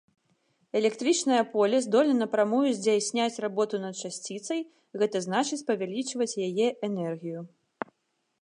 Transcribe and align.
Электрычнае 0.79 1.41
поле 1.51 1.81
здольна 1.87 2.15
напрамую 2.21 2.63
здзяйсняць 2.79 3.41
работу 3.45 3.75
над 3.85 3.93
часціцай, 4.09 4.67
гэта 5.03 5.17
значыць 5.27 5.63
павялічваць 5.71 6.33
яе 6.49 6.67
энергію. 6.89 7.39